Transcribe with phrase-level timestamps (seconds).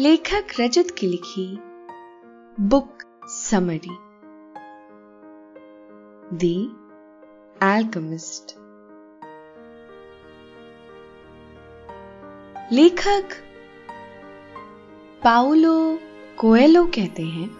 [0.00, 1.58] लेखक रजत की लिखी
[2.60, 3.96] बुक समरी।
[6.36, 6.64] दी
[7.62, 8.54] एल्कमिस्ट
[12.72, 13.28] लेखक
[15.24, 15.98] पाउलो
[16.38, 17.50] कोएलो कहते हैं।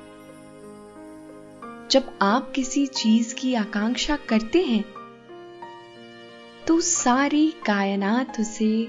[1.90, 4.84] जब आप किसी चीज़ की आकांक्षा करते हैं
[6.66, 8.88] तो सारी कायनात उसे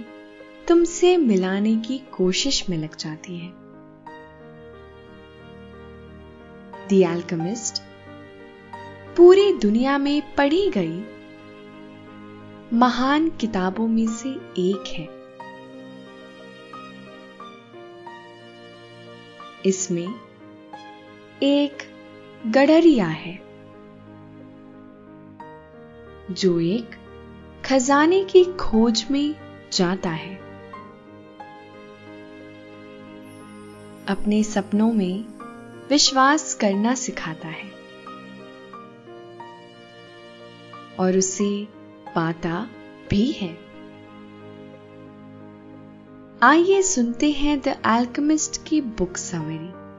[0.70, 3.50] तुमसे मिलाने की कोशिश में लग जाती है।
[6.88, 7.81] दी एल्कमिस्ट
[9.17, 11.03] पूरी दुनिया में पढ़ी गई
[12.73, 15.08] महान किताबों में से एक है।
[19.66, 20.14] इसमें
[21.44, 21.78] एक
[22.48, 23.36] गडरिया है,
[26.31, 26.95] जो एक
[27.66, 29.36] खजाने की खोज में
[29.73, 30.48] जाता है।
[34.09, 35.25] अपने सपनों में
[35.89, 37.71] विश्वास करना सिखाता है।
[40.99, 41.67] और उसे
[42.15, 42.69] पाता
[43.09, 43.69] भी है।
[46.43, 49.89] आइए सुनते हैं द एल्कमिस्ट की बुक समरी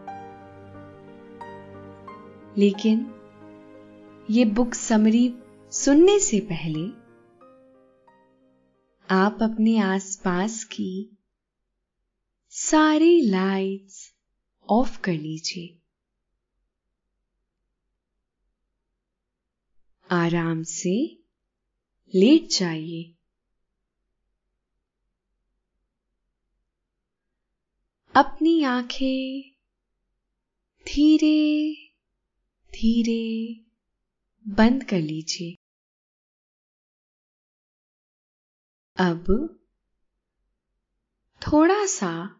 [2.60, 3.14] लेकिन
[4.30, 5.34] ये बुक समरी
[5.72, 6.86] सुनने से पहले
[9.10, 11.16] आप अपने आसपास की
[12.70, 14.14] सारी लाइट्स
[14.70, 15.80] ऑफ़ कर लीजिए।
[20.10, 21.18] आराम से
[22.14, 23.14] लेट जाइए।
[28.14, 29.50] अपनी आँखें
[30.86, 31.74] धीरे
[32.72, 33.54] धीरे
[34.48, 35.56] बंद कर लीजिए।
[38.96, 39.56] अब
[41.42, 42.39] थोड़ा सा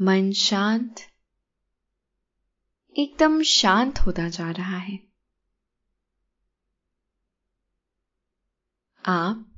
[0.00, 0.94] मन शांत,
[2.98, 4.98] एकदम शांत होता जा रहा है।
[9.06, 9.54] आप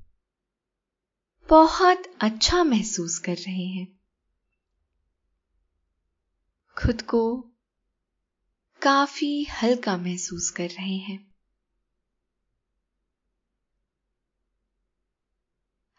[1.49, 4.01] बहुत अच्छा महसूस कर रहे हैं।
[6.79, 7.41] खुद को
[8.83, 11.35] काफ़ी हल्का महसूस कर रहे हैं।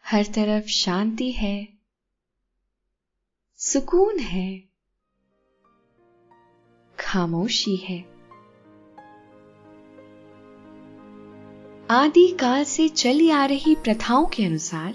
[0.04, 1.77] हर तरफ़ शांति है
[3.72, 4.64] सुकून है।
[6.98, 8.00] खामोशी है।
[11.90, 14.94] आदि काल से चली आ रही प्रथाओं के अनुसार,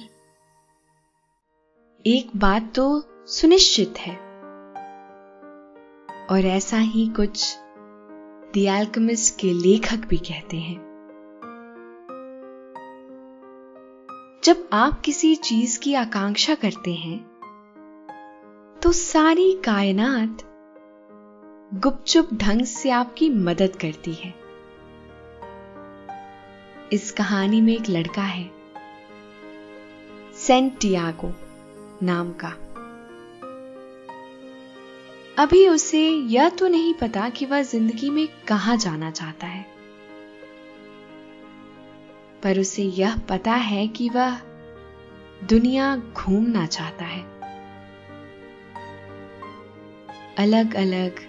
[2.06, 4.16] एक बात तो सुनिश्चित है।
[6.26, 7.58] और ऐसा ही कुछ
[8.58, 8.88] द
[9.40, 10.78] के लेखक भी कहते हैं।
[14.44, 17.33] जब आप किसी चीज़ की आकांक्षा करते हैं
[18.84, 20.38] तो सारी कायनात
[21.74, 24.34] गुपचुप ढंग से आपकी मदद करती है।
[26.94, 28.52] इस कहानी में एक लड़का है
[30.34, 31.34] सेंटियागो
[32.04, 32.48] नाम का।
[35.44, 39.66] अभी उसे यह तो नहीं पता कि वह ज़िंदगी में कहाँ जाना चाहता है।
[42.44, 44.40] पर उसे यह पता है कि वह
[45.44, 47.33] दुनिया घूमना चाहता है।
[50.38, 51.20] अलग अलग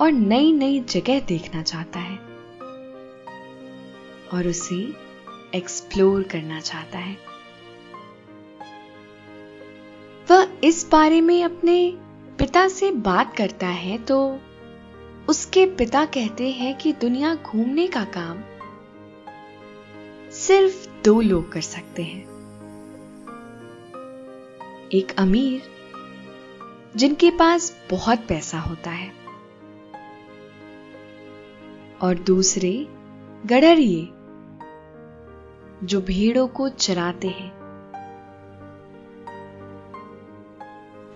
[0.00, 2.16] और नई नई जगह देखना चाहता है
[4.32, 4.94] और उसे
[5.54, 7.16] एक्सप्लोर करना चाहता है।
[10.30, 11.78] वह इस बारे में अपने
[12.38, 14.18] पिता से बात करता है तो
[15.28, 18.42] उसके पिता कहते हैं कि दुनिया घूमने का काम
[20.32, 22.22] सिर्फ़ दो लोग कर सकते हैं।
[24.92, 25.77] एक अमीर
[26.98, 29.10] जिनके पास बहुत पैसा होता है।
[32.02, 32.72] और दूसरे,
[33.46, 34.08] गडरिए,
[35.84, 37.50] जो भेड़ों को चराते हैं।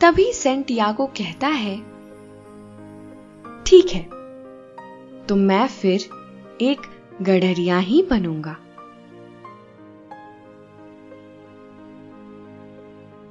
[0.01, 1.77] तभी सेंटियागो कहता है,
[3.63, 4.03] ठीक है
[5.27, 6.09] तो मैं फिर
[6.61, 6.81] एक
[7.23, 8.57] गडरिया ही बनूँगा।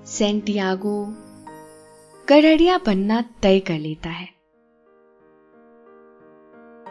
[0.05, 0.95] सेंटियागो
[2.31, 4.27] गडरिया बनना तय कर लेता है।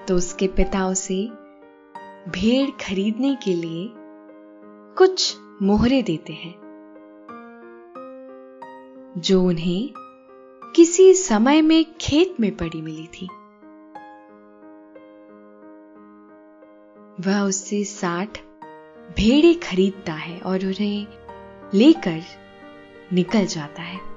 [0.09, 1.29] तो उसके पिता उसे
[2.31, 3.91] भेड़ खरीदने के लिए
[4.97, 6.55] कुछ मोहरे देते हैं,
[9.19, 9.91] जो उन्हें
[10.77, 13.27] किसी समय में खेत में पड़ी मिली थी।
[17.27, 18.39] वह उससे साठ
[19.17, 21.07] भेड़े खरीदता है और उन्हें
[21.75, 22.23] लेकर
[23.13, 24.10] निकल जाता है।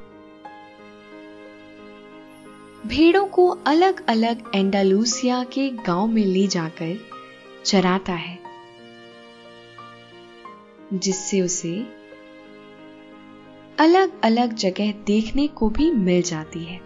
[2.87, 6.97] भेड़ों को अलग अलग एंडालूसिया के गाँव में ले जाकर
[7.65, 8.39] चराता है,
[10.93, 11.73] जिससे उसे
[13.79, 16.81] अलग अलग जगह देखने को भी मिल जाती है।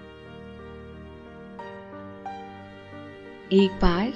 [3.54, 4.14] एक बार,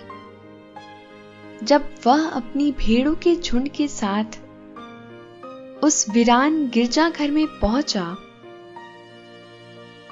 [1.63, 4.39] जब वह अपनी भेड़ों के झुंड के साथ
[5.83, 8.05] उस वीरान गिरजाघर में पहुँचा,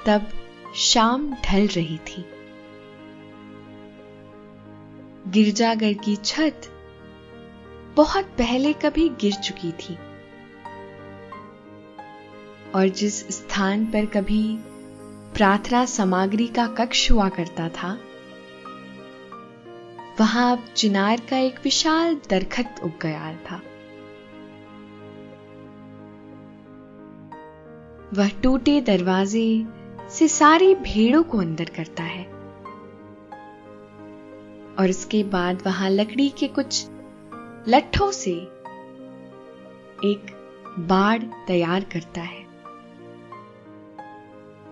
[0.06, 0.28] तब
[0.80, 2.24] शाम ढल रही थी।
[5.28, 6.60] गिरजाघर की छत
[7.96, 9.94] बहुत पहले कभी गिर चुकी थी
[12.74, 14.42] और जिस स्थान पर कभी
[15.34, 17.98] प्रार्थना सामग्री का कक्ष हुआ करता था,
[20.20, 23.60] वहाँ अब चिनार का एक विशाल दरखत उग गया था।
[28.14, 29.46] वह टूटे दरवाजे
[30.20, 32.24] से सारी भेड़ों को अंदर करता है।
[34.78, 36.86] और उसके बाद वहाँ लकड़ी के कुछ
[37.68, 38.32] लट्ठों से
[40.04, 40.26] एक
[40.78, 42.42] बाड़ तैयार करता है,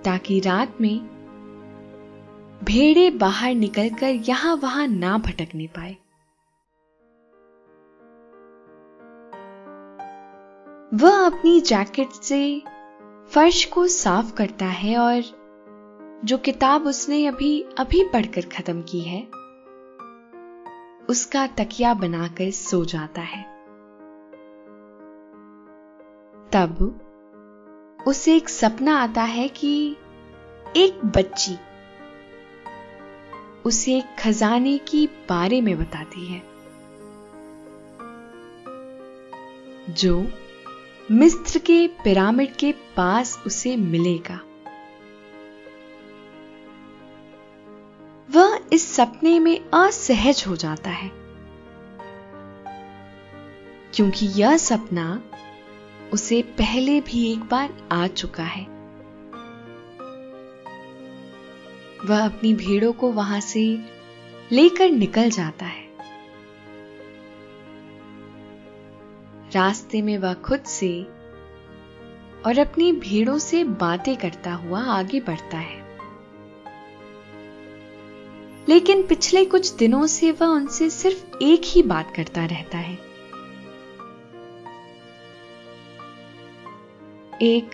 [0.03, 0.99] ताकि रात में
[2.65, 5.97] भेड़े बाहर निकलकर यहाँ वहाँ ना भटकने पाए।
[10.95, 12.63] वह अपनी जैकेट से
[13.31, 15.38] फर्श को साफ़ करता है और
[16.25, 19.21] जो किताब उसने अभी अभी पढ़कर खत्म की है,
[21.09, 23.43] उसका तकिया बनाकर सो जाता है।
[26.53, 27.01] तब
[28.07, 29.97] उसे एक सपना आता है कि
[30.77, 31.57] एक बच्ची
[33.65, 36.43] उसे खजाने की बारे में बताती है,
[39.91, 40.27] जो
[41.11, 44.41] मिस्र के पिरामिड के पास उसे मिलेगा।
[48.99, 51.11] सपने में असहज हो जाता है।
[53.95, 55.23] क्योंकि यह सपना
[56.13, 58.63] उसे पहले भी एक बार आ चुका है।
[62.05, 63.79] वह अपनी भेड़ों को वहाँ से
[64.53, 65.89] लेकर निकल जाता है।
[69.53, 71.03] रास्ते में वह खुद से
[72.47, 75.78] और अपनी भीड़ों से बातें करता हुआ आगे बढ़ता है।
[78.69, 82.99] लेकिन पिछले कुछ दिनों से वह उनसे सिर्फ़ एक ही बात करता रहता है।
[87.43, 87.71] एक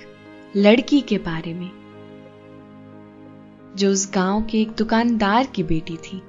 [0.56, 1.70] लड़की के बारे में।
[3.76, 6.22] जो उस गाँव के एक दुकानदार की बेटी थी।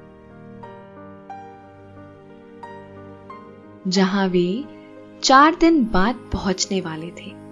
[3.87, 4.65] जहाँ वे
[5.23, 7.45] चार दिन बाद पहुँचने वाले थे।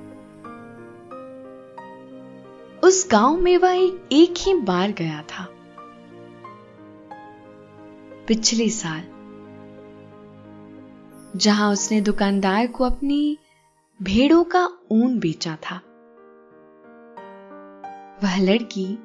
[2.80, 3.76] उस गाँव में वह
[4.12, 5.50] एक, ही बार गया था।
[8.28, 9.02] पिछले साल,
[11.36, 13.38] जहाँ उसने दुकानदार को अपनी
[14.02, 15.76] भेड़ों का ऊन बेचा था।
[18.24, 19.00] वह लड़की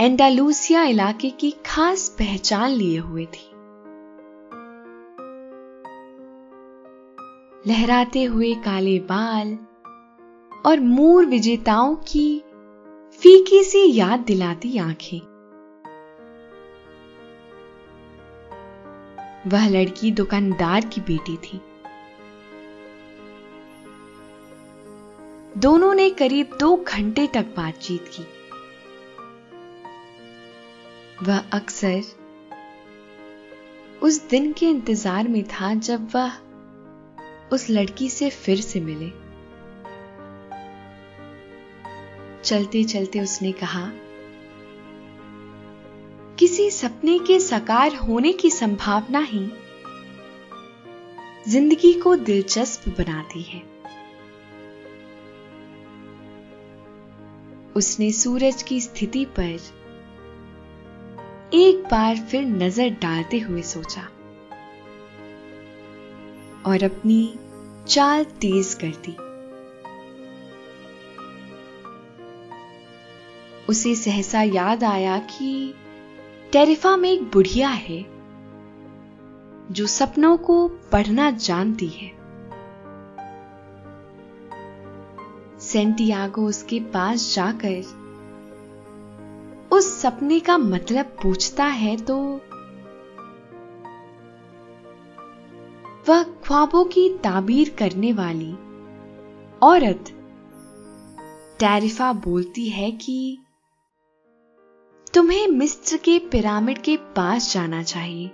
[0.00, 3.50] एंडालूसिया इलाके की खास पहचान लिए हुए थी।
[7.66, 9.58] लहराते हुए काले बाल
[10.66, 12.42] और मूर विजेताओं की
[13.22, 15.33] फीकी सी याद दिलाती आँखें।
[19.46, 21.60] वह लड़की दुकानदार की बेटी थी।
[25.58, 28.26] दोनों ने करीब दो घंटे तक बातचीत की।
[31.22, 32.02] वह अक्सर
[34.02, 36.32] उस दिन के इंतज़ार में था जब वह
[37.52, 39.10] उस लड़की से फिर से मिले।
[42.44, 43.90] चलते चलते उसने कहा
[46.38, 49.46] किसी सपने के साकार होने की संभावना ही
[51.48, 53.62] ज़िंदगी को दिलचस्प बनाती है।
[57.76, 59.58] उसने सूरज की स्थिति पर
[61.54, 64.02] एक बार फिर नज़र डालते हुए सोचा
[66.66, 67.34] और अपनी
[67.88, 69.16] चाल तेज कर दी।
[73.68, 75.74] उसे सहसा याद आया कि
[76.54, 78.02] टेरिफा में एक बुढ़िया है,
[79.72, 82.10] जो सपनों को पढ़ना जानती है।
[85.60, 87.82] सेंटियागो उसके पास जाकर
[89.72, 92.18] उस सपने का मतलब पूछता है तो
[96.08, 98.52] वह ख्वाबों की ताबीर करने वाली
[99.62, 100.04] औरत
[101.58, 103.43] टैरिफा बोलती है कि
[105.14, 108.28] तुम्हें मिस्र के पिरामिड के पास जाना चाहिए।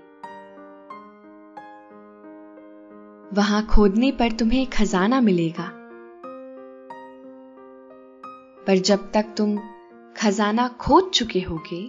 [3.33, 5.71] वहाँ खोदने पर तुम्हें खजाना मिलेगा।
[8.67, 9.59] पर जब तक तुम
[10.17, 11.87] खजाना खोद चुके होगे,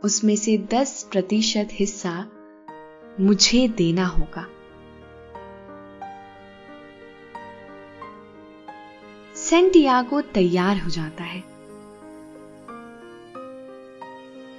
[0.00, 2.30] उसमें से दस प्रतिशत हिस्सा
[3.20, 4.46] मुझे देना होगा।
[9.34, 11.57] सेंटियागो तैयार हो जाता है।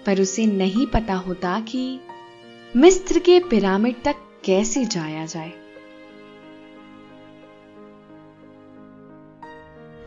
[0.06, 2.00] पर उसे नहीं पता होता कि
[2.76, 4.16] मिस्र के पिरामिड तक
[4.46, 5.50] कैसे जाया जाए।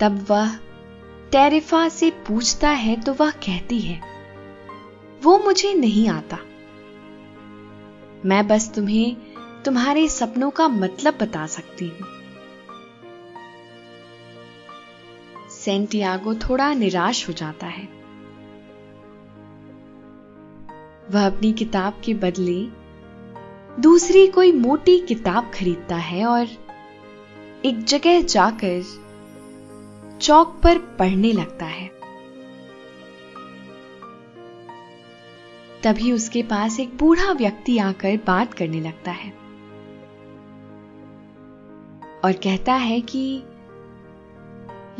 [0.00, 0.56] तब वह
[1.32, 4.00] टेरिफा से पूछता है तो वह कहती है,
[5.22, 6.38] वो मुझे नहीं आता।
[8.24, 9.16] मैं बस तुम्हें
[9.62, 12.08] तुम्हारे सपनों का मतलब बता सकती हूँ।
[15.50, 18.01] सेंटियागो थोड़ा निराश हो जाता है।
[21.10, 22.60] वह अपनी किताब के बदले
[23.80, 26.48] दूसरी कोई मोटी किताब खरीदता है और
[27.64, 28.82] एक जगह जाकर
[30.20, 31.90] चौक पर पढ़ने लगता है।
[35.82, 39.30] तभी उसके पास एक बूढ़ा व्यक्ति आकर बात करने लगता है
[42.24, 43.42] और कहता है कि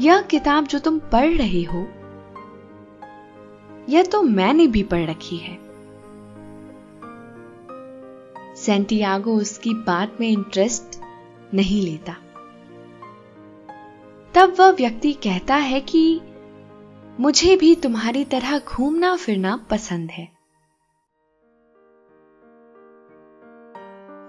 [0.00, 1.86] यह किताब जो तुम पढ़ रहे हो,
[3.88, 5.61] यह तो मैंने भी पढ़ रखी है।
[8.66, 11.00] सेंटियागो उसकी बात में इंटरेस्ट
[11.54, 12.12] नहीं लेता।
[14.34, 16.20] तब वह व्यक्ति कहता है कि,
[17.20, 20.24] मुझे भी तुम्हारी तरह घूमना फिरना पसंद है।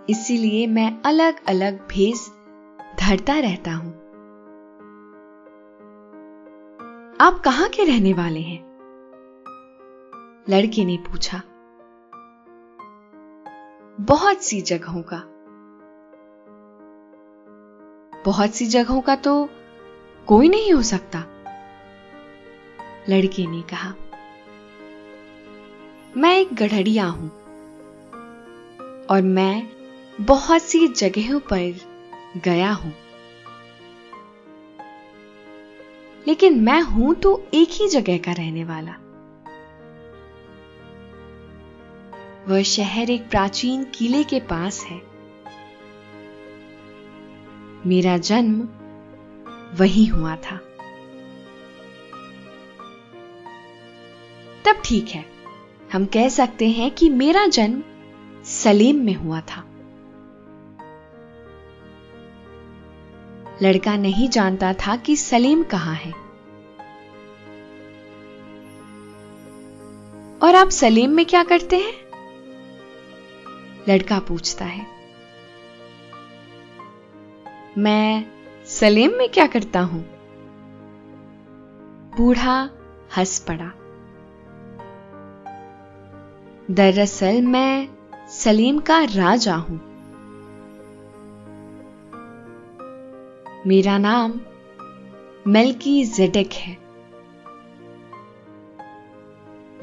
[0.09, 2.33] इसीलिए मैं अलग अलग भेस
[2.99, 3.93] धरता रहता हूँ।
[7.21, 8.73] आप कहाँ के रहने वाले हैं?
[10.49, 11.41] लड़के ने पूछा।
[14.03, 15.17] बहुत सी जगहों का।
[18.25, 19.49] बहुत सी जगहों का तो
[20.27, 21.19] कोई नहीं हो सकता,
[23.09, 23.93] लड़के ने कहा।
[26.17, 27.29] मैं एक गढ़ड़िया हूँ
[29.05, 29.67] और मैं
[30.21, 31.79] बहुत सी जगहों पर
[32.43, 32.93] गया हूँ।
[36.27, 38.95] लेकिन मैं हूँ तो एक ही जगह का रहने वाला।
[42.47, 45.01] वह शहर एक प्राचीन किले के पास है।
[47.85, 48.69] मेरा जन्म
[49.75, 50.57] वही हुआ था।
[54.65, 55.25] तब ठीक है,
[55.93, 57.83] हम कह सकते हैं कि मेरा जन्म
[58.43, 59.65] सलीम में हुआ था।
[63.61, 66.11] लड़का नहीं जानता था कि सलीम कहाँ है।
[70.43, 72.02] और आप सलीम में क्या करते हैं?
[73.89, 74.87] लड़का पूछता है।
[77.77, 78.25] मैं
[78.65, 80.01] सलीम में क्या करता हूँ?
[82.17, 82.69] बूढ़ा
[83.17, 83.71] हंस पड़ा।
[86.71, 87.89] दरअसल मैं
[88.29, 89.93] सलीम का राजा हूँ।
[93.67, 94.39] मेरा नाम
[95.47, 96.77] मेल्की जेडेक है।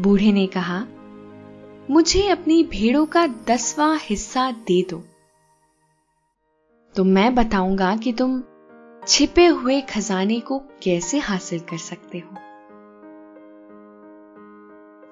[0.01, 0.87] बूढ़े ने कहा
[1.91, 5.03] मुझे अपनी भेड़ों का दसवां हिस्सा दे दो।
[6.97, 8.43] तो मैं बताऊँगा कि तुम
[9.09, 12.37] छिपे हुए खजाने को कैसे हासिल कर सकते हो।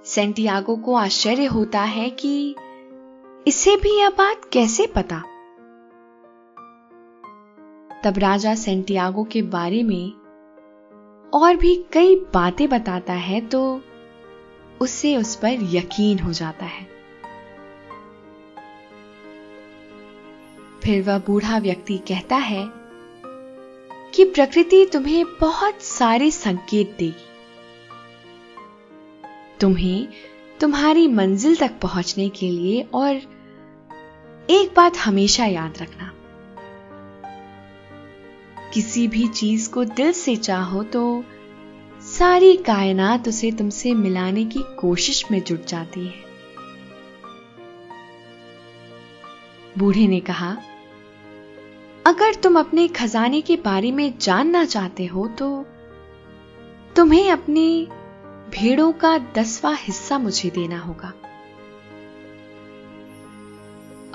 [0.04, 2.56] सेंटियागो को आश्चर्य होता है कि
[3.46, 5.22] इसे भी यह बात कैसे पता?
[8.04, 10.12] तब राजा सेंटियागो के बारे में
[11.34, 13.80] और भी कई बातें बताता है तो
[14.80, 16.84] उससे उस पर यकीन हो जाता है।
[20.82, 22.68] फिर वह बूढ़ा व्यक्ति कहता है
[24.14, 27.26] कि प्रकृति तुम्हें बहुत सारे संकेत देगी।
[29.60, 30.08] तुम्हें
[30.60, 33.14] तुम्हारी मंजिल तक पहुँचने के लिए और
[34.50, 36.12] एक बात हमेशा याद रखना।
[38.74, 41.24] किसी भी चीज़ को दिल से चाहो तो
[42.18, 46.24] सारी कायनात उसे तुमसे मिलाने की कोशिश में जुट जाती है।
[49.78, 50.50] बूढ़े ने कहा,
[52.06, 55.66] अगर तुम अपने खजाने के बारे में जानना चाहते हो तो
[56.96, 57.86] तुम्हें अपने
[58.50, 61.12] भेड़ों का दसवां हिस्सा मुझे देना होगा।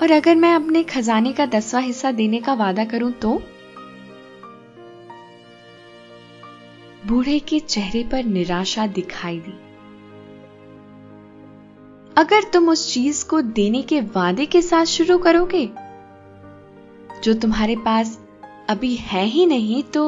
[0.02, 3.42] और अगर मैं अपने खजाने का दसवां हिस्सा देने का वादा करूँ तो
[7.06, 9.52] बूढ़े के चेहरे पर निराशा दिखाई दी।
[12.16, 15.66] अगर तुम उस चीज़ को देने के वादे के साथ शुरू करोगे,
[17.24, 18.18] जो तुम्हारे पास
[18.68, 20.04] अभी है ही नहीं तो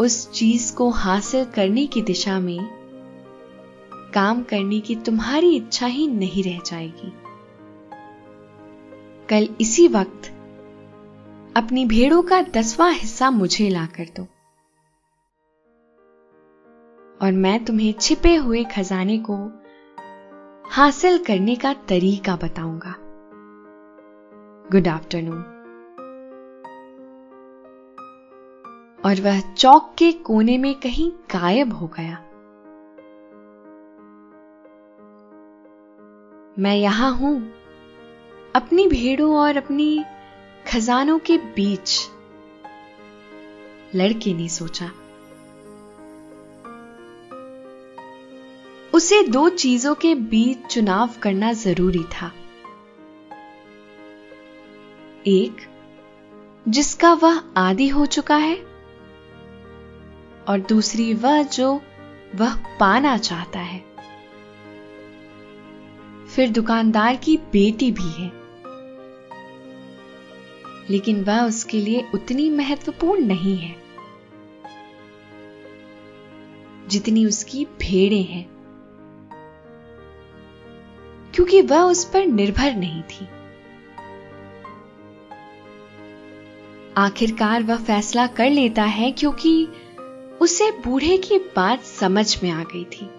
[0.00, 2.58] उस चीज़ को हासिल करने की दिशा में
[4.14, 7.12] काम करने की तुम्हारी इच्छा ही नहीं रह जाएगी।
[9.28, 10.32] कल इसी वक्त
[11.56, 14.26] अपनी भेड़ों का दसवां हिस्सा मुझे ला कर दो।
[17.22, 19.36] और मैं तुम्हें छिपे हुए खजाने को
[20.70, 22.94] हासिल करने का तरीका बताऊँगा।
[24.70, 25.42] गुड आफ्टरनून
[29.04, 32.22] और वह चौक के कोने में कहीं गायब हो गया।
[36.58, 37.52] मैं यहाँ हूँ,
[38.56, 40.04] अपनी भेड़ों और अपनी
[40.66, 42.10] खजानों के बीच।
[43.94, 44.90] लड़के ने सोचा
[48.96, 52.32] उसे दो चीज़ों के बीच चुनाव करना ज़रूरी था।
[55.26, 55.56] एक,
[56.68, 58.56] जिसका वह आदि हो चुका है,
[60.48, 61.82] और दूसरी वह जो
[62.34, 63.84] वह पाना चाहता है।
[66.26, 68.32] फिर दुकानदार की बेटी भी है।
[70.90, 73.76] लेकिन वह उसके लिए उतनी महत्वपूर्ण नहीं है,
[76.88, 78.55] जितनी उसकी भेड़ें हैं।
[81.36, 83.28] क्योंकि वह उस पर निर्भर नहीं थी।
[86.96, 89.68] आखिरकार वह फैसला कर लेता है क्योंकि
[90.40, 93.10] उसे बूढ़े की बात समझ में आ गई थी।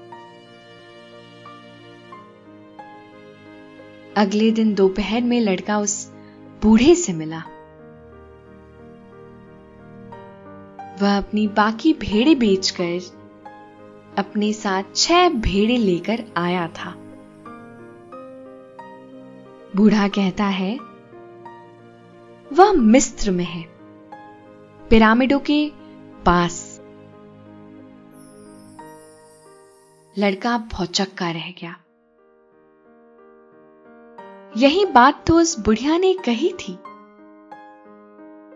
[4.18, 6.12] अगले दिन दोपहर में लड़का उस
[6.64, 7.44] बूढ़े से मिला।
[11.02, 13.00] वह अपनी बाकी भेड़े बेचकर,
[14.18, 17.07] अपने साथ छह भेड़े लेकर आया था।
[19.78, 20.76] बूढ़ा कहता है,
[22.52, 23.64] वह मिस्र में है,
[24.90, 25.72] पिरामिडों के
[26.26, 26.82] पास.
[30.18, 31.76] लड़का भौचक्का रह गया।
[34.58, 36.78] यही बात तो उस बुढ़िया ने कही थी,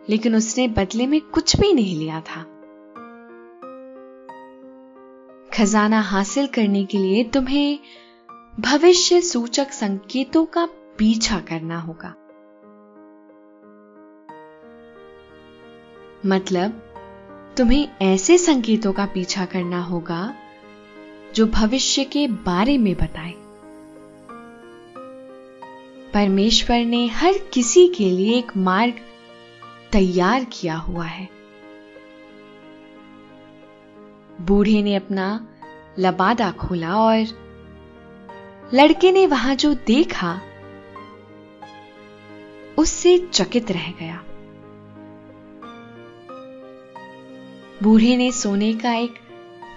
[0.09, 2.43] लेकिन उसने बदले में कुछ भी नहीं लिया था।
[5.53, 7.79] खजाना हासिल करने के लिए तुम्हें
[8.59, 12.15] भविष्य सूचक संकेतों का पीछा करना होगा।
[16.25, 16.71] मतलब
[17.57, 20.35] तुम्हें ऐसे संकेतों का पीछा करना होगा,
[21.35, 23.33] जो भविष्य के बारे में बताए।
[26.13, 28.93] परमेश्वर ने हर किसी के लिए एक मार्ग
[29.91, 31.29] तैयार किया हुआ है।
[34.41, 35.47] बूढ़े ने अपना
[35.99, 37.25] लबादा खोला और
[38.73, 40.41] लड़के ने वहाँ जो देखा
[42.81, 44.23] उससे चकित रह गया।
[47.83, 49.13] बूढ़े ने सोने का एक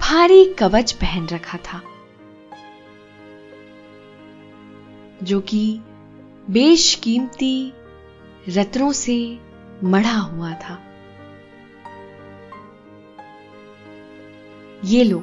[0.00, 1.80] भारी कवच पहन रखा था,
[5.22, 5.80] जो कि
[6.50, 7.72] बेशकीमती
[8.48, 9.16] रत्नों से
[9.84, 10.80] मढ़ा हुआ था।
[14.84, 15.22] ये लो।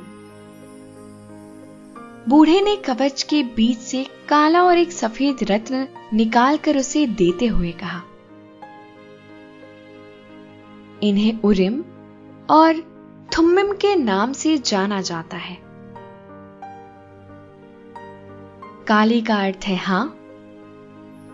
[2.30, 7.72] बूढ़े ने कवच के बीच से काला और एक सफ़ेद रत्न निकालकर उसे देते हुए
[7.72, 8.02] कहा,
[11.04, 11.84] इन्हें उरिम
[12.50, 12.82] और
[13.38, 15.58] थुम्मिम के नाम से जाना जाता है।
[18.88, 20.06] काली का अर्थ है हाँ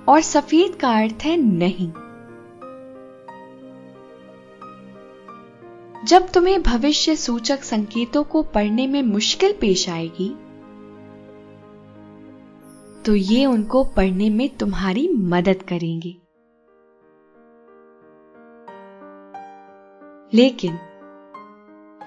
[0.10, 1.92] और सफ़ेद का अर्थ है नहीं।
[6.06, 10.36] जब तुम्हें भविष्य सूचक संकेतों को पढ़ने में मुश्किल पेश आएगी
[13.08, 16.10] तो ये उनको पढ़ने में तुम्हारी मदद करेंगे।
[20.34, 20.76] लेकिन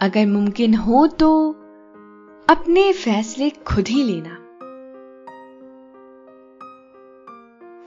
[0.03, 1.53] अगर मुमकिन हो तो
[2.51, 4.35] अपने फैसले खुद ही लेना।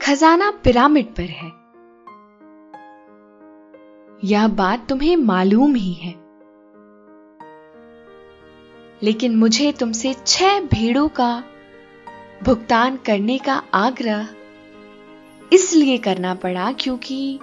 [0.01, 1.51] खजाना पिरामिड पर है।
[4.23, 6.15] यह बात तुम्हें मालूम ही है।
[9.03, 11.43] लेकिन मुझे तुमसे छह भेड़ों का
[12.43, 14.27] भुगतान करने का आग्रह
[15.53, 17.39] इसलिए करना पड़ा क्योंकि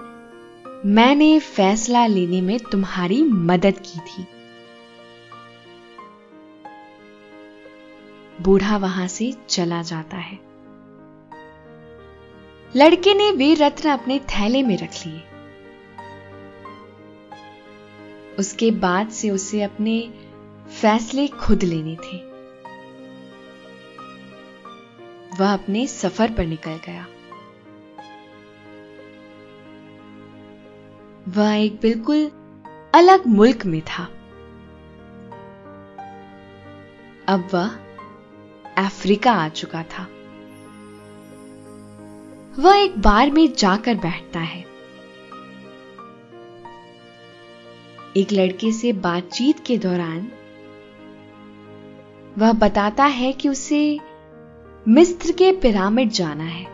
[0.85, 4.25] मैंने फैसला लेने में तुम्हारी मदद की थी।
[8.41, 10.39] बूढ़ा वहाँ से चला जाता है।
[12.75, 15.23] लड़के ने वे रत्न अपने थैले में रख लिए।
[18.39, 20.13] उसके बाद से उसे अपने
[20.81, 22.30] फैसले खुद लेने थे।
[25.39, 27.07] वह अपने सफ़र पर निकल गया।
[31.27, 32.31] वह एक बिल्कुल
[32.95, 34.03] अलग मुल्क में था।
[37.27, 37.67] अब वह
[38.85, 40.07] अफ्रीका आ चुका था।
[42.59, 44.65] वह एक बार में जाकर बैठता है।
[48.17, 50.31] एक लड़के से बातचीत के दौरान
[52.37, 54.10] वह बताता है कि उसे
[54.87, 56.65] मिस्र के पिरामिड जाना है।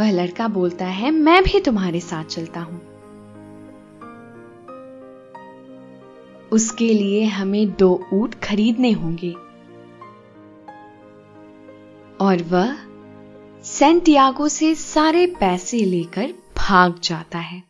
[0.00, 2.80] वह लड़का बोलता है, मैं भी तुम्हारे साथ चलता हूँ।
[6.52, 9.32] उसके लिए हमें दो ऊट खरीदने होंगे।
[12.20, 12.76] और वह
[13.62, 17.62] सेंटियागो से सारे पैसे लेकर भाग जाता है।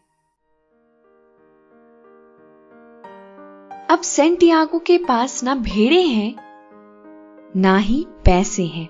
[3.91, 6.54] अब सेंटियागो के पास ना भेड़े हैं
[7.57, 8.89] ना ही पैसे हैं।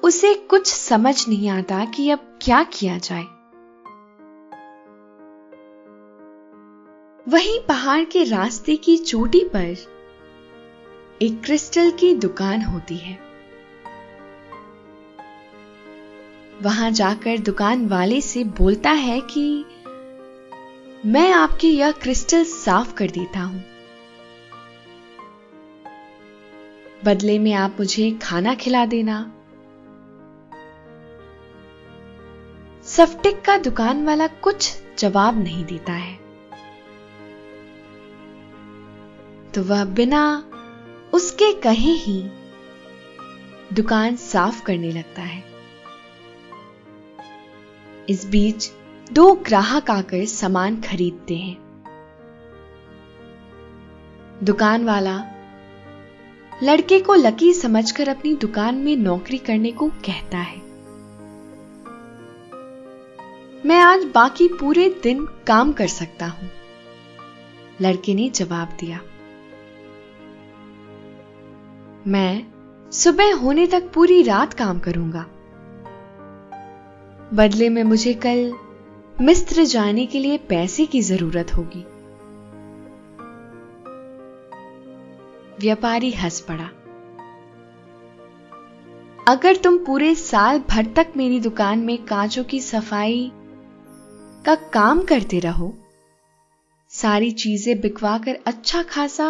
[0.00, 3.22] उसे कुछ समझ नहीं आता कि अब क्या किया जाए।
[7.28, 9.76] वहीं पहाड़ के रास्ते की चोटी पर
[11.22, 13.18] एक क्रिस्टल की दुकान होती है।
[16.62, 19.64] वहाँ जाकर दुकान वाले से बोलता है कि,
[21.06, 23.71] मैं आपकी यह क्रिस्टल साफ़ कर देता हूँ।
[27.04, 29.32] बदले में आप मुझे खाना खिला देना।
[32.84, 36.16] सफ्टिक का दुकान वाला कुछ जवाब नहीं देता है।
[39.54, 40.50] तो वह बिना
[41.12, 42.30] उसके कहे ही
[43.72, 45.44] दुकान साफ़ करने लगता है।
[48.08, 48.72] इस बीच
[49.12, 51.56] दो ग्राहक आकर सामान खरीदते हैं।
[54.42, 55.28] दुकान वाला
[56.62, 60.60] लड़के को लकी समझकर अपनी दुकान में नौकरी करने को कहता है।
[63.66, 66.50] मैं आज बाकी पूरे दिन काम कर सकता हूँ।
[67.80, 69.00] लड़के ने जवाब दिया।
[72.06, 72.46] मैं
[72.90, 75.26] सुबह होने तक पूरी रात काम करूँगा।
[77.34, 78.54] बदले में मुझे कल
[79.20, 81.84] मिस्र जाने के लिए पैसे की ज़रूरत होगी।
[85.62, 86.68] व्यापारी हंस पड़ा।
[89.26, 93.30] अगर तुम पूरे साल भर तक मेरी दुकान में कांचों की सफ़ाई
[94.44, 95.72] का काम करते रहो,
[96.92, 99.28] सारी चीज़ें बिकवा कर अच्छा खासा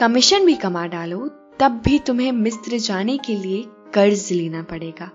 [0.00, 1.28] कमीशन भी कमा डालो,
[1.60, 3.64] तब भी तुम्हें मिस्र जाने के लिए
[3.94, 5.10] कर्ज लेना पड़ेगा।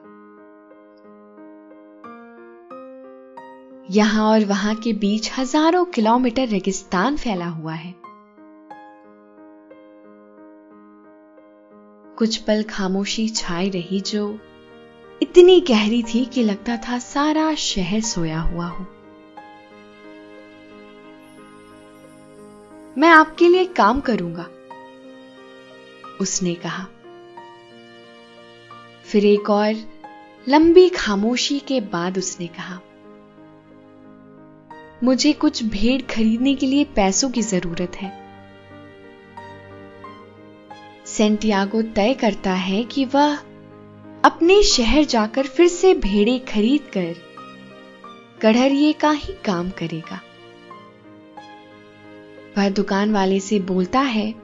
[3.89, 8.00] यहाँ और वहाँ के बीच हज़ारों किलोमीटर रेगिस्तान फैला हुआ है।
[12.17, 14.39] कुछ पल खामोशी छाई रही जो
[15.21, 18.85] इतनी गहरी थी कि लगता था सारा शहर सोया हुआ हो।
[22.97, 24.47] मैं आपके लिए काम करूँगा,
[26.21, 26.85] उसने कहा।
[29.05, 29.75] फिर एक और
[30.47, 32.79] लंबी खामोशी के बाद उसने कहा,
[35.03, 38.20] मुझे कुछ भेड़ खरीदने के लिए पैसों की ज़रूरत है।
[41.17, 43.35] सेंटियागो तय करता है कि वह
[44.25, 47.15] अपने शहर जाकर फिर से भेड़े खरीद कर
[48.41, 50.21] कढ़रिए का ही काम करेगा
[52.57, 54.35] वह दुकान वाले से बोलता है,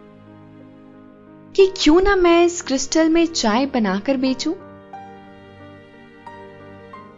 [1.56, 4.54] कि क्यों ना मैं इस क्रिस्टल में चाय बनाकर बेचूं?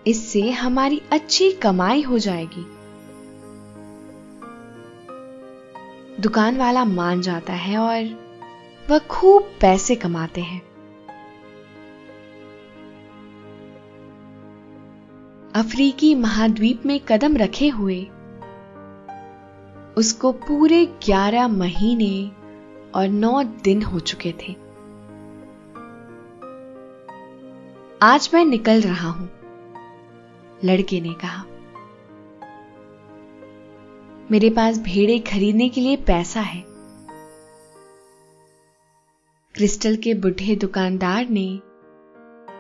[0.08, 2.66] इससे हमारी अच्छी कमाई हो जाएगी
[6.22, 8.29] दुकान वाला मान जाता है और
[8.90, 10.62] वह खूब पैसे कमाते हैं।
[15.56, 18.02] अफ्रीकी महाद्वीप में कदम रखे हुए,
[19.98, 22.32] उसको पूरे ग्यारह महीने
[22.96, 24.56] और नौ दिन हो चुके थे।
[28.02, 29.30] आज मैं निकल रहा हूँ,
[30.64, 31.44] लड़के ने कहा।
[34.32, 36.69] मेरे पास भेड़े खरीदने के लिए पैसा है।
[39.56, 41.62] क्रिस्टल के बुढ़े दुकानदार ने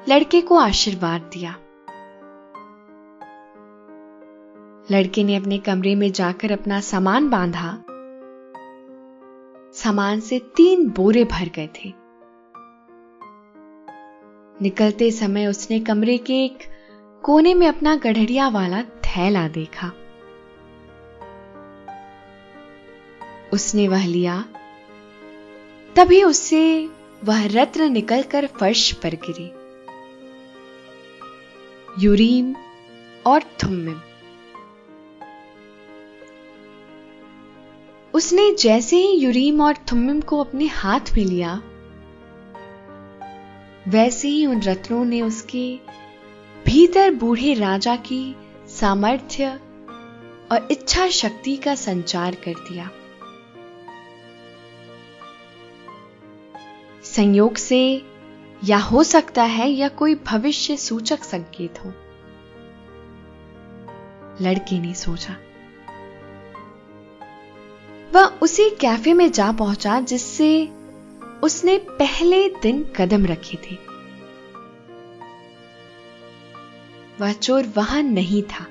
[0.09, 1.51] लड़के को आशीर्वाद दिया।
[4.91, 7.83] लड़के ने अपने कमरे में जाकर अपना सामान बांधा।
[9.73, 11.93] सामान से तीन बोरे भर गए थे।
[14.61, 16.57] निकलते समय उसने कमरे के एक
[17.23, 19.91] कोने में अपना गढ़ड़िया वाला थैला देखा।
[23.53, 24.45] उसने वह लिया
[25.99, 26.89] तभी उससे
[27.23, 29.45] वह रत्न निकलकर फर्श पर गिरे।
[32.03, 32.55] यूरीम
[33.25, 33.99] और थुम्मिम।
[38.13, 41.61] उसने जैसे ही यूरीम और थुम्मिम को अपने हाथ में लिया,
[43.87, 45.79] वैसे ही उन रत्नों ने उसके
[46.65, 48.35] भीतर बूढ़े राजा की
[48.69, 49.49] सामर्थ्य
[50.51, 52.89] और इच्छा शक्ति का संचार कर दिया।
[57.19, 58.05] संयोग से
[58.65, 61.89] या हो सकता है या कोई भविष्य सूचक संकेत हो।
[64.41, 65.33] लड़के ने सोचा,
[68.13, 70.69] वह उसी कैफ़े में जा पहुँचा जिससे
[71.43, 73.77] उसने पहले दिन कदम रखे थे।
[77.21, 78.63] वह चोर वहाँ नहीं था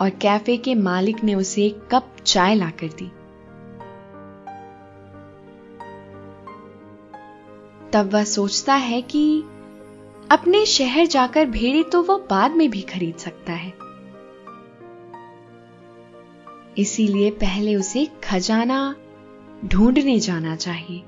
[0.00, 3.10] और कैफ़े के मालिक ने उसे एक कप चाय लाकर दी।
[7.92, 9.40] तब वह सोचता है कि
[10.30, 13.72] अपने शहर जाकर भेड़े तो वह बाद में भी खरीद सकता है।
[16.78, 18.96] इसीलिए पहले उसे खजाना
[19.64, 21.04] ढूँढने जाना चाहिए।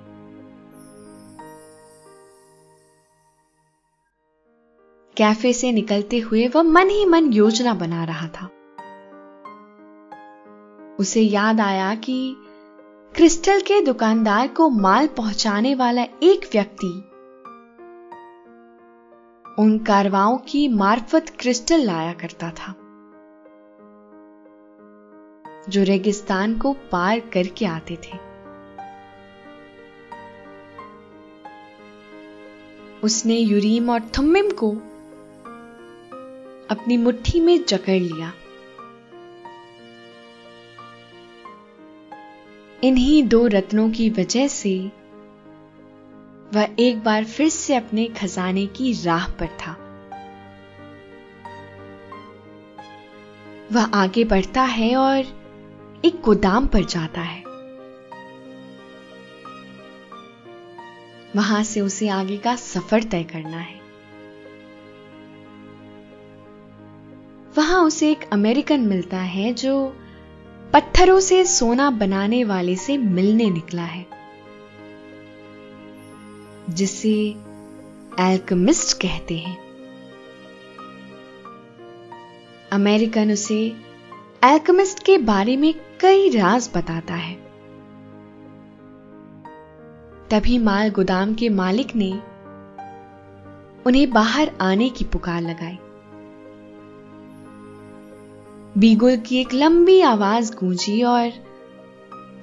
[5.17, 8.51] कैफ़े से निकलते हुए वह मन ही मन योजना बना रहा था।
[11.01, 12.37] उसे याद आया कि
[13.15, 16.87] क्रिस्टल के दुकानदार को माल पहुँचाने वाला एक व्यक्ति।
[19.63, 22.73] उन कारवाओं की मार्फत क्रिस्टल लाया करता था।
[25.69, 28.19] जो रेगिस्तान को पार करके आते थे।
[33.05, 34.71] उसने यूरीम और थम्मिम को
[36.75, 38.33] अपनी मुट्ठी में जकड़ लिया।
[42.85, 44.91] इन्हीं दो रत्नों की वजह से
[46.55, 49.73] वह एक बार फिर से अपने खजाने की राह पर था।
[53.73, 55.19] वह आगे बढ़ता है और
[56.05, 57.43] एक गोदाम पर जाता है।
[61.37, 63.81] वहाँ से उसे आगे का सफ़र तय करना है।
[67.59, 69.97] वहाँ उसे एक अमेरिकन मिलता है जो
[70.73, 74.07] पत्थरों से सोना बनाने वाले से मिलने निकला है,
[76.71, 77.15] जिसे
[78.21, 79.57] एल्कमिस्ट कहते हैं।
[82.73, 83.61] अमेरिकन उसे
[84.45, 87.35] एल्कमिस्ट के बारे में कई राज बताता है।
[90.31, 92.13] तभी माल गोदाम के मालिक ने
[93.87, 95.79] उन्हें बाहर आने की पुकार लगाई।
[98.79, 101.29] बीगुल की एक लंबी आवाज़ गूंजी और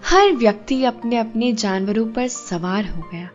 [0.06, 3.30] हर व्यक्ति अपने अपने जानवरों पर सवार हो गया।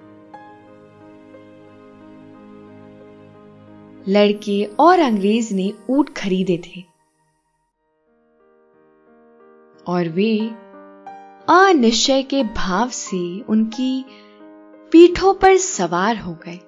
[4.09, 6.85] लड़के और अंग्रेज़ ने ऊट खरीदे थे
[9.87, 10.39] और वे
[11.49, 14.05] अनिश्चय के भाव से उनकी
[14.93, 16.59] पीठों पर सवार हो गए।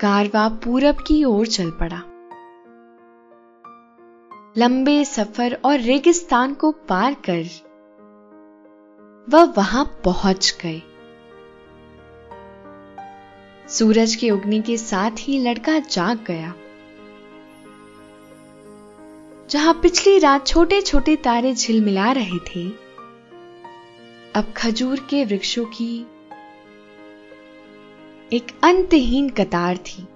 [0.00, 2.02] कारवा पूरब की ओर चल पड़ा।
[4.56, 7.44] लंबे सफ़र और रेगिस्तान को पार कर
[9.28, 10.80] वह वहाँ पहुँच गए।
[13.68, 16.52] सूरज के उगने के साथ ही लड़का जाग गया।
[19.50, 22.68] जहाँ पिछली रात छोटे छोटे तारे झिलमिला रहे थे,
[24.34, 25.94] अब खजूर के वृक्षों की
[28.32, 30.06] एक अंतहीन कतार थी।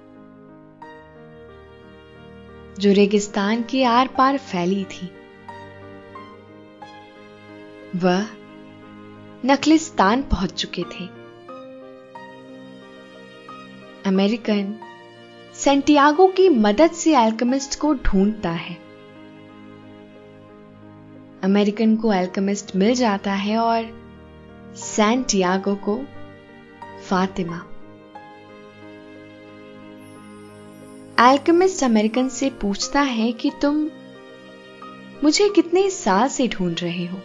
[2.79, 5.11] जो रेगिस्तान के आर पार फैली थी।
[7.97, 8.27] वह
[9.45, 11.07] नखलिस्तान पहुँच चुके थे।
[14.07, 14.75] अमेरिकन
[15.55, 18.77] सेंटियागो की मदद से एल्केमिस्ट को ढूंढता है।
[21.45, 24.05] अमेरिकन को एल्केमिस्ट मिल जाता है और
[24.77, 26.05] सैंटियागो को
[27.09, 27.67] फातिमा
[31.21, 33.91] एल्केमिस्ट अमेरिकन से पूछता है कि तुम
[35.25, 37.19] मुझे कितने साल से ढूंढ रहे हो?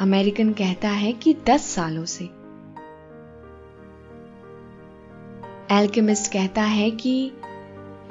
[0.00, 2.24] अमेरिकन कहता है कि दस सालों से।
[5.74, 7.32] एल्केमिस्ट कहता है कि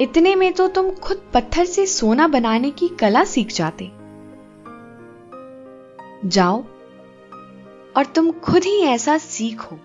[0.01, 3.91] इतने में तो तुम खुद पत्थर से सोना बनाने की कला सीख जाते।
[6.29, 6.63] जाओ
[7.97, 9.79] और तुम खुद ही ऐसा सीखो।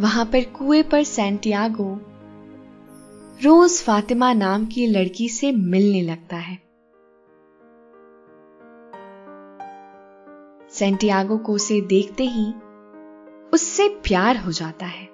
[0.00, 2.00] वहाँ पर कुएँ पर सेंटियागो।
[3.44, 6.58] रोज फातिमा नाम की लड़की से मिलने लगता है।
[10.70, 12.52] सेंटियागो को उसे देखते ही
[13.52, 15.06] उससे प्यार हो जाता है।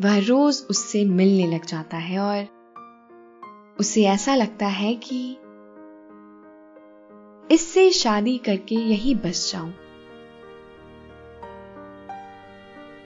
[0.00, 2.46] वह रोज उससे मिलने लग जाता है और
[3.80, 5.38] उसे ऐसा लगता है कि
[7.54, 9.72] इससे शादी करके यही बस जाऊँ।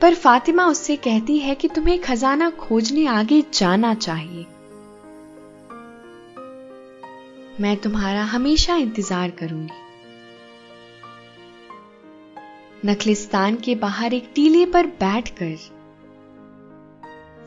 [0.01, 4.47] पर फातिमा उससे कहती है कि तुम्हें खजाना खोजने आगे जाना चाहिए।
[7.61, 9.85] मैं तुम्हारा हमेशा इंतज़ार करूँगी।
[12.85, 15.57] नखलिस्तान के बाहर एक टीले पर बैठकर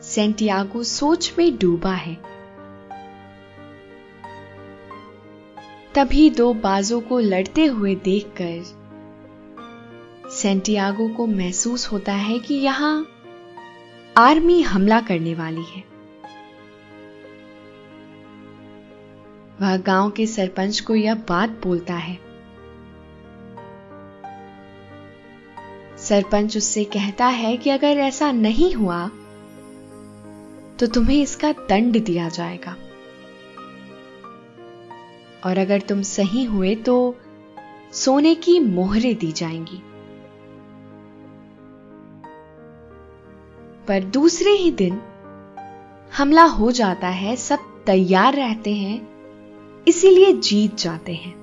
[0.02, 2.14] सेंटियागो सोच में डूबा है।
[5.94, 8.79] तभी दो बाजों को लड़ते हुए देखकर
[10.42, 13.06] सेंटियागो को महसूस होता है कि यहाँ
[14.16, 15.82] आर्मी हमला करने वाली है।
[19.60, 22.18] वह गाँव के सरपंच को यह बात बोलता है।
[25.98, 29.06] सरपंच उससे कहता है कि अगर ऐसा नहीं हुआ
[30.78, 32.76] तो तुम्हें इसका दंड दिया जाएगा।
[35.44, 36.96] और अगर तुम सही हुए तो
[37.94, 39.82] सोने की मोहरें दी जाएँगी।
[43.90, 45.00] पर दूसरे ही दिन
[46.16, 49.10] हमला हो जाता है, सब तैयार रहते हैं,
[49.88, 51.40] इसीलिए जीत जाते हैं।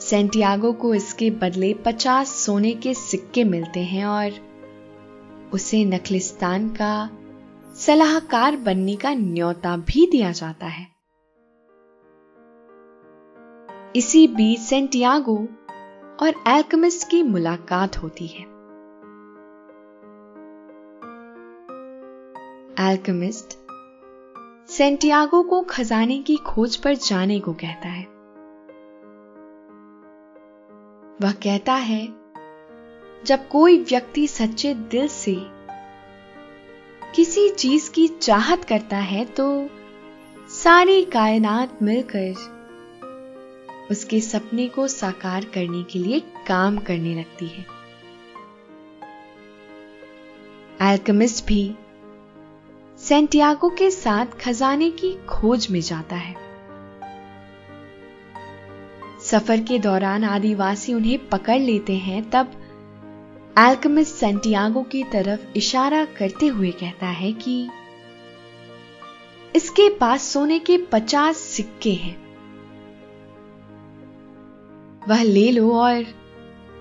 [0.00, 4.30] सेंटियागो को इसके बदले पचास सोने के सिक्के मिलते हैं और
[5.52, 7.10] उसे नखलिस्तान का
[7.76, 10.86] सलाहकार बनने का न्योता भी दिया जाता है।
[13.96, 15.36] इसी बीच सेंटियागो
[16.22, 18.51] और एल्कमिस्ट की मुलाकात होती है।
[22.80, 23.56] एल्कमिस्ट
[24.70, 28.04] सेंटियागो को खजाने की खोज पर जाने को कहता है।
[31.22, 32.06] वह कहता है,
[33.24, 35.36] जब कोई व्यक्ति सच्चे दिल से
[37.14, 39.68] किसी चीज़ की चाहत करता है तो
[40.50, 42.34] सारी कायनात मिलकर
[43.90, 47.66] उसके सपने को साकार करने के लिए काम करने लगती है।
[50.82, 51.74] एल्कमिस्ट भी
[53.02, 56.34] सेंटियागो के साथ खजाने की खोज में जाता है।
[59.20, 62.52] सफ़र के दौरान आदिवासी उन्हें पकड़ लेते हैं, तब
[63.58, 67.68] एल्कमिस्ट सेंटियागो की तरफ़ इशारा करते हुए कहता है कि
[69.56, 72.16] इसके पास सोने के पचास सिक्के हैं।
[75.08, 76.04] वह ले लो और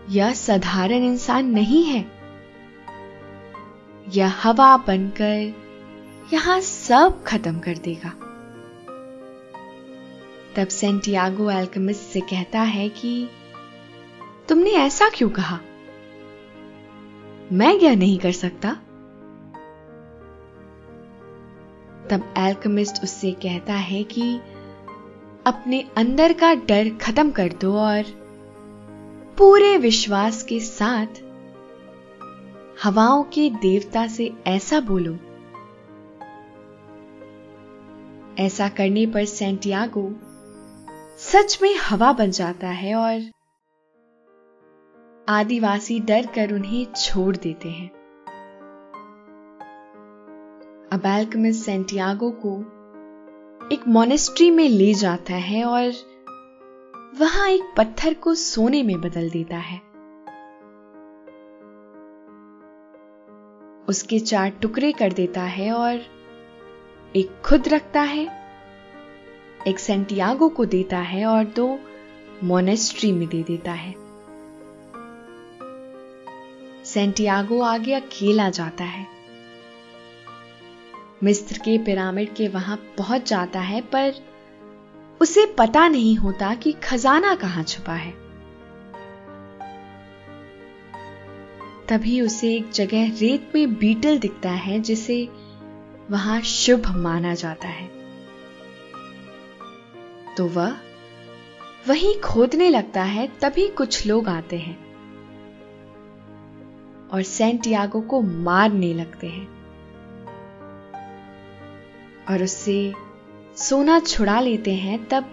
[0.09, 2.05] यह साधारण इंसान नहीं है।
[4.09, 5.60] यह हवा बनकर
[6.33, 8.09] यहाँ सब खत्म कर देगा।
[10.55, 13.29] तब सेंटियागो एल्केमिस्ट से कहता है कि,
[14.49, 15.59] तुमने ऐसा क्यों कहा?
[17.51, 18.71] मैं क्या नहीं कर सकता?
[22.09, 24.37] तब एल्केमिस्ट उससे कहता है कि,
[25.45, 28.03] अपने अंदर का डर खत्म कर दो और
[29.37, 31.07] पूरे विश्वास के साथ
[32.83, 35.17] हवाओं के देवता से ऐसा बोलो
[38.41, 40.09] ऐसा करने पर सेंटियागो
[41.17, 43.29] सच में हवा बन जाता है और
[45.29, 47.89] आदिवासी डर कर उन्हें छोड़ देते हैं।
[50.91, 52.59] अब एल्कमिस सेंटियागो को
[53.75, 55.91] एक मोनेस्ट्री में ले जाता है और
[57.19, 59.77] वहाँ एक पत्थर को सोने में बदल देता है।
[63.89, 66.20] उसके चार टुकड़े कर देता है और
[67.15, 68.27] एक खुद रखता है,
[69.67, 71.79] एक सेंटियागो को देता है और दो
[72.43, 73.95] मोनेस्ट्री में दे देता है।
[76.85, 79.07] सेंटियागो आगे अकेला जाता है।
[81.23, 84.13] मिस्र के पिरामिड के वहाँ पहुँच जाता है, पर
[85.21, 88.11] उसे पता नहीं होता कि खजाना कहाँ छुपा है।
[91.89, 95.40] तभी उसे एक जगह रेत में बीटल दिखता है, जिसे
[96.11, 97.89] वहाँ शुभ माना जाता है।
[100.37, 100.75] तो वह
[101.87, 104.77] वहीं खोदने लगता है, तभी कुछ लोग आते हैं
[107.09, 109.47] और सेंटियागो को मारने लगते हैं
[112.29, 112.93] और उससे
[113.57, 115.31] सोना छुड़ा लेते हैं। तब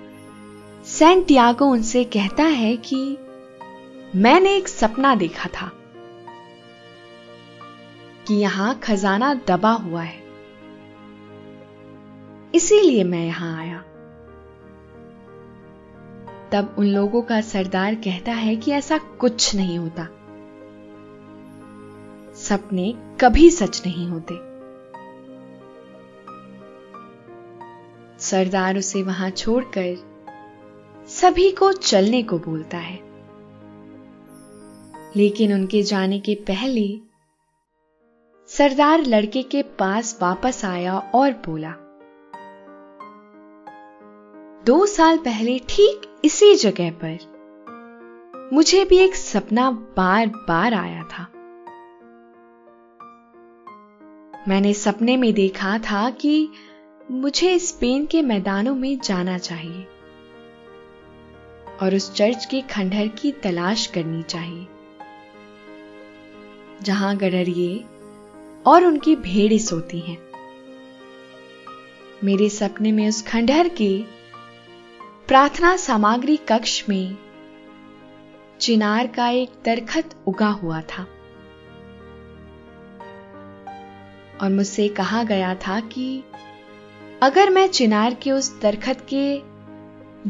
[0.87, 3.19] सेंटियागो उनसे कहता है कि
[4.17, 5.71] मैंने एक सपना देखा था
[8.27, 10.28] कि यहाँ खजाना दबा हुआ है।
[12.55, 13.85] इसीलिए मैं यहाँ आया।
[16.53, 20.05] तब उन लोगों का सरदार कहता है कि ऐसा कुछ नहीं होता।
[22.35, 24.35] सपने कभी सच नहीं होते।
[28.19, 29.97] सरदार उसे वहाँ छोड़कर
[31.09, 33.09] सभी को चलने को बोलता है।
[35.17, 37.01] लेकिन उनके जाने के पहले
[38.47, 41.88] सरदार लड़के के पास वापस आया और बोला
[44.69, 51.23] दो साल पहले ठीक इसी जगह पर। मुझे भी एक सपना बार बार आया था।
[54.49, 56.49] मैंने सपने में देखा था कि
[57.11, 59.87] मुझे स्पेन के मैदानों में जाना चाहिए
[61.83, 64.67] और उस चर्च के खंडहर की तलाश करनी चाहिए,
[66.83, 67.85] जहाँ गडरिए
[68.67, 70.19] और उनकी भेड़ें सोती हैं।
[72.25, 74.18] मेरे सपने में उस खंडहर के
[75.29, 77.17] प्रार्थना सामग्री कक्ष में
[78.61, 81.03] चिनार का एक दरखत उगा हुआ था।
[84.43, 86.25] और मुझसे कहा गया था कि
[87.23, 89.43] अगर मैं चिनार के उस दरखत के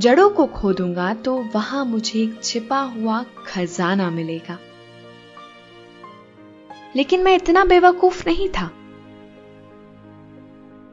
[0.01, 4.59] जड़ों को खोदूँगा तो वहाँ मुझे एक छिपा हुआ खजाना मिलेगा।
[6.97, 8.71] लेकिन मैं इतना बेवकूफ़ नहीं था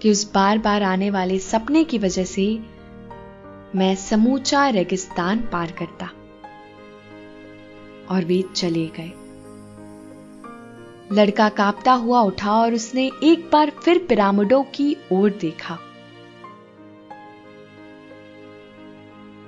[0.02, 2.75] कि उस बार बार आने वाले सपने की वजह से
[3.76, 6.06] मैं समूचा रेगिस्तान पार करता
[8.16, 9.12] और वे चले गए।
[11.12, 15.78] लड़का कांपता हुआ उठा और उसने एक बार फिर पिरामिडों की ओर देखा।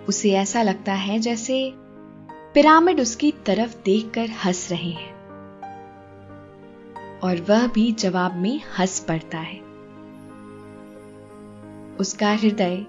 [0.07, 1.73] उसे ऐसा लगता है जैसे
[2.53, 5.15] पिरामिड उसकी तरफ़ देखकर हंस रहे हैं
[7.19, 9.59] और वह भी जवाब में हंस पड़ता है।
[11.99, 12.85] उसका हृदय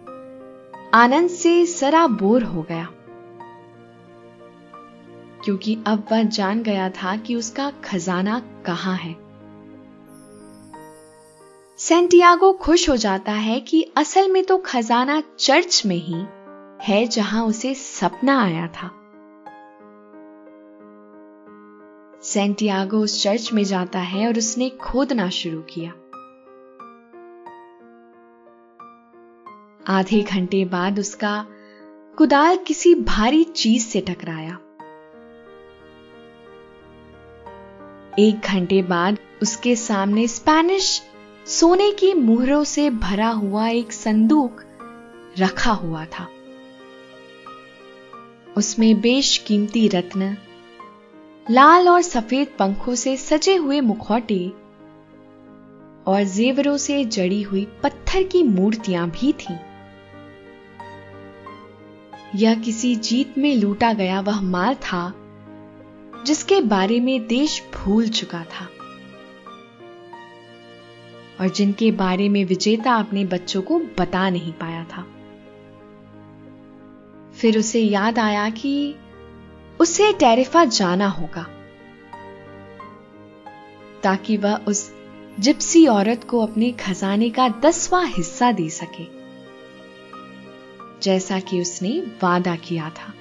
[0.95, 2.89] आनंद से सराबोर हो गया।
[5.45, 9.17] क्योंकि अब वह जान गया था कि उसका खजाना कहाँ है।
[11.79, 16.27] सेंटियागो खुश हो जाता है कि असल में तो खजाना चर्च में ही
[16.83, 18.91] है जहाँ उसे सपना आया था।
[22.23, 25.93] सेंटियागो उस चर्च में जाता है और उसने खोदना शुरू किया।
[29.89, 31.47] आधे घंटे बाद उसका
[32.17, 34.59] कुदाल किसी भारी चीज़ से टकराया
[38.19, 41.03] एक घंटे बाद उसके सामने स्पैनिश
[41.47, 44.61] सोने की मुहरों से भरा हुआ एक संदूक
[45.39, 46.29] रखा हुआ था
[48.57, 50.37] उसमें बेशकीमती रत्न,
[51.51, 54.49] लाल और सफ़ेद पंखों से सजे हुए मुखौटे
[56.07, 59.68] और जेवरों से जड़ी हुई पत्थर की मूर्तियाँ भी थीं।
[62.37, 65.15] यह किसी जीत में लूटा गया वह माल था,
[66.27, 68.69] जिसके बारे में देश भूल चुका था।
[71.41, 75.07] और जिनके बारे में विजेता अपने बच्चों को बता नहीं पाया था।
[77.37, 78.95] फिर उसे याद आया कि
[79.81, 81.47] उसे टेरिफा जाना होगा,
[84.03, 84.93] ताकि वह उस
[85.41, 89.18] जिप्सी औरत को अपने खजाने का दसवां हिस्सा दे सके।
[91.03, 93.15] जैसा कि उसने वादा किया था।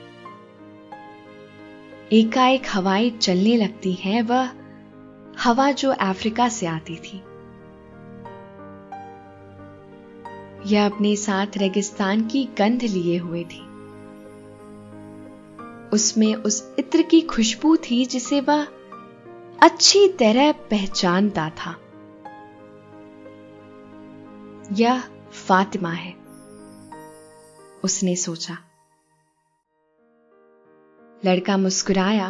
[2.13, 4.49] एकाएक हवाएँ चलने लगती हैं, वह
[5.43, 7.23] हवा जो अफ्रीका से आती थी।
[10.73, 13.67] यह अपने साथ रेगिस्तान की गंध लिए हुए थी।
[15.93, 18.67] उसमें उस इत्र की खुशबू थी जिसे वह
[19.61, 21.75] अच्छी तरह पहचानता था।
[24.71, 26.26] यह फातिमा है।
[27.83, 28.57] उसने सोचा।
[31.25, 32.29] लड़का मुस्कुराया।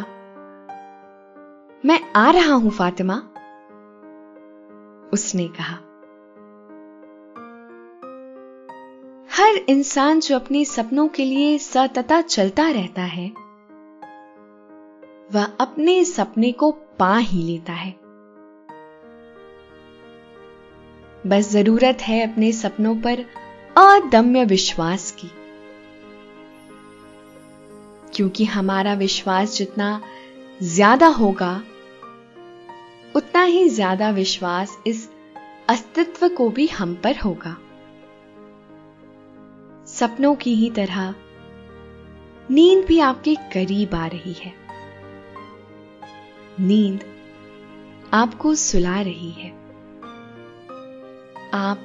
[1.84, 3.14] मैं आ रहा हूँ, फातिमा,
[5.12, 5.74] उसने कहा।
[9.32, 13.28] हर इंसान जो अपने सपनों के लिए सतता चलता रहता है,
[15.32, 17.90] वह अपने सपने को पा ही लेता है।
[21.26, 23.24] बस ज़रूरत है अपने सपनों पर
[23.78, 25.30] अदम्य विश्वास की।
[28.14, 30.00] क्योंकि हमारा विश्वास जितना
[30.62, 31.62] ज़्यादा होगा,
[33.16, 35.08] उतना ही ज़्यादा विश्वास इस
[35.68, 37.56] अस्तित्व को भी हम पर होगा।
[39.86, 41.14] सपनों की ही तरह
[42.50, 44.52] नींद भी आपके करीब आ रही है।
[46.60, 47.04] नींद
[48.12, 49.50] आपको सुला रही है।
[51.54, 51.78] आप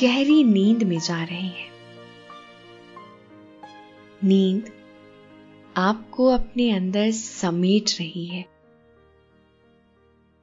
[0.00, 1.70] गहरी नींद में जा रहे हैं।
[4.24, 4.72] नींद
[5.76, 8.44] आपको अपने अंदर समेट रही है।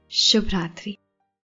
[0.09, 0.97] शुभ रात्रि।